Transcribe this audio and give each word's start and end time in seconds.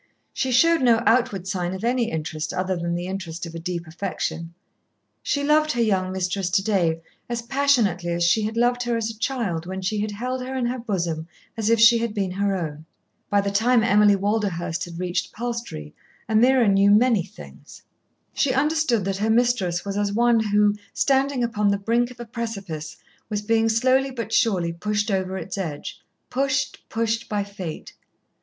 She 0.33 0.51
showed 0.51 0.81
no 0.81 1.03
outward 1.05 1.47
sign 1.47 1.75
of 1.75 1.83
any 1.83 2.09
interest 2.09 2.53
other 2.53 2.75
than 2.75 2.95
the 2.95 3.05
interest 3.05 3.45
of 3.45 3.53
a 3.53 3.59
deep 3.59 3.85
affection. 3.85 4.55
She 5.21 5.43
loved 5.43 5.73
her 5.73 5.81
young 5.83 6.11
mistress 6.11 6.49
to 6.49 6.63
day 6.63 7.01
as 7.29 7.43
passionately 7.43 8.11
as 8.11 8.23
she 8.23 8.41
had 8.41 8.57
loved 8.57 8.81
her 8.81 8.97
as 8.97 9.11
a 9.11 9.19
child 9.19 9.67
when 9.67 9.83
she 9.83 9.99
had 9.99 10.09
held 10.09 10.41
her 10.41 10.55
in 10.57 10.65
her 10.65 10.79
bosom 10.79 11.27
as 11.55 11.69
if 11.69 11.79
she 11.79 11.99
had 11.99 12.15
been 12.15 12.31
her 12.31 12.55
own. 12.55 12.87
By 13.29 13.41
the 13.41 13.51
time 13.51 13.83
Emily 13.83 14.15
Walderhurst 14.15 14.85
had 14.85 14.97
reached 14.99 15.33
Palstrey, 15.33 15.93
Ameerah 16.27 16.67
knew 16.67 16.89
many 16.89 17.21
things. 17.23 17.83
She 18.33 18.53
understood 18.55 19.05
that 19.05 19.17
her 19.17 19.29
mistress 19.29 19.85
was 19.85 19.97
as 19.97 20.11
one 20.11 20.39
who, 20.39 20.73
standing 20.95 21.43
upon 21.43 21.67
the 21.67 21.77
brink 21.77 22.09
of 22.09 22.19
a 22.19 22.25
precipice, 22.25 22.97
was 23.29 23.43
being 23.43 23.69
slowly 23.69 24.09
but 24.09 24.33
surely 24.33 24.73
pushed 24.73 25.11
over 25.11 25.37
its 25.37 25.59
edge 25.59 26.01
pushed, 26.31 26.89
pushed 26.89 27.29
by 27.29 27.43
Fate. 27.43 27.93